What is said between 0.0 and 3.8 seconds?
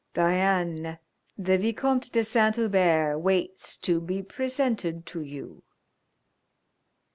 "Diane, the Vicomte de Saint Hubert waits